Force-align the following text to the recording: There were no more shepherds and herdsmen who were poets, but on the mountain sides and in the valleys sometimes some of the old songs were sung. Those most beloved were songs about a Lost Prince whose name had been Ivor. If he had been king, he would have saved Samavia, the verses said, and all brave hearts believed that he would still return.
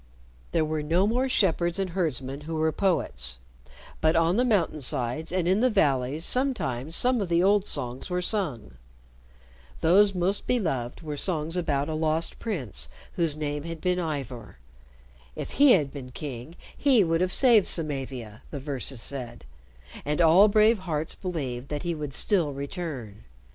There 0.51 0.65
were 0.65 0.81
no 0.81 1.05
more 1.05 1.29
shepherds 1.29 1.77
and 1.77 1.91
herdsmen 1.91 2.41
who 2.41 2.55
were 2.55 2.71
poets, 2.71 3.37
but 4.01 4.15
on 4.15 4.35
the 4.35 4.43
mountain 4.43 4.81
sides 4.81 5.31
and 5.31 5.47
in 5.47 5.59
the 5.59 5.69
valleys 5.69 6.25
sometimes 6.25 6.95
some 6.95 7.21
of 7.21 7.29
the 7.29 7.43
old 7.43 7.67
songs 7.67 8.09
were 8.09 8.19
sung. 8.23 8.73
Those 9.81 10.15
most 10.15 10.47
beloved 10.47 11.03
were 11.03 11.17
songs 11.17 11.55
about 11.55 11.87
a 11.87 11.93
Lost 11.93 12.39
Prince 12.39 12.89
whose 13.13 13.37
name 13.37 13.61
had 13.61 13.79
been 13.79 13.99
Ivor. 13.99 14.57
If 15.35 15.51
he 15.51 15.73
had 15.73 15.91
been 15.93 16.09
king, 16.09 16.55
he 16.75 17.03
would 17.03 17.21
have 17.21 17.31
saved 17.31 17.67
Samavia, 17.67 18.41
the 18.49 18.59
verses 18.59 19.03
said, 19.03 19.45
and 20.03 20.19
all 20.19 20.47
brave 20.47 20.79
hearts 20.79 21.13
believed 21.13 21.69
that 21.69 21.83
he 21.83 21.93
would 21.93 22.15
still 22.15 22.53
return. 22.53 23.23